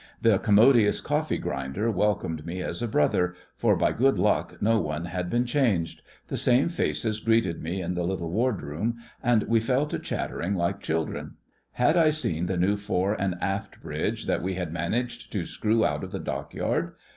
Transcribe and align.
The 0.19 0.39
'commodious 0.39 0.99
coffee 0.99 1.37
grinder' 1.37 1.91
welcomed 1.91 2.43
me 2.43 2.59
as 2.63 2.81
a 2.81 2.87
brother, 2.87 3.35
for 3.55 3.75
by 3.75 3.91
good 3.91 4.17
luck 4.17 4.59
no 4.59 4.79
one 4.79 5.05
had 5.05 5.29
been 5.29 5.45
changed; 5.45 6.01
the 6.27 6.37
same 6.37 6.69
faces 6.69 7.19
greeted 7.19 7.61
me 7.61 7.83
in 7.83 7.93
the 7.93 8.01
little 8.03 8.31
ward 8.31 8.63
room, 8.63 8.97
and 9.21 9.43
we 9.43 9.59
fell 9.59 9.85
to 9.85 9.99
chattering 9.99 10.55
like 10.55 10.81
children. 10.81 11.35
Had 11.73 11.97
I 11.97 12.09
seen 12.09 12.47
the 12.47 12.57
new 12.57 12.77
fore 12.77 13.13
and 13.13 13.35
aft 13.41 13.79
bridge 13.79 14.25
that 14.25 14.41
we 14.41 14.55
had 14.55 14.73
managed 14.73 15.31
to 15.33 15.45
screw 15.45 15.85
out 15.85 16.03
of 16.03 16.11
the 16.11 16.19
Dockyard? 16.19 16.93